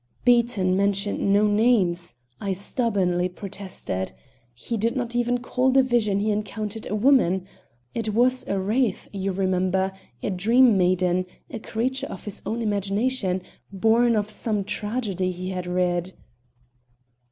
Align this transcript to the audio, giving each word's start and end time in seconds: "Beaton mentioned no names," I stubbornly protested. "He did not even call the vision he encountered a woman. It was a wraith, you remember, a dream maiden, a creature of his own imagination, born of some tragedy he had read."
"Beaton 0.25 0.75
mentioned 0.75 1.31
no 1.31 1.45
names," 1.45 2.15
I 2.39 2.53
stubbornly 2.53 3.29
protested. 3.29 4.13
"He 4.51 4.75
did 4.75 4.95
not 4.95 5.15
even 5.15 5.37
call 5.37 5.69
the 5.69 5.83
vision 5.83 6.19
he 6.19 6.31
encountered 6.31 6.87
a 6.89 6.95
woman. 6.95 7.45
It 7.93 8.11
was 8.15 8.43
a 8.47 8.59
wraith, 8.59 9.07
you 9.13 9.31
remember, 9.31 9.91
a 10.23 10.31
dream 10.31 10.75
maiden, 10.75 11.27
a 11.51 11.59
creature 11.59 12.07
of 12.07 12.25
his 12.25 12.41
own 12.47 12.63
imagination, 12.63 13.43
born 13.71 14.15
of 14.15 14.31
some 14.31 14.63
tragedy 14.63 15.29
he 15.31 15.51
had 15.51 15.67
read." 15.67 16.13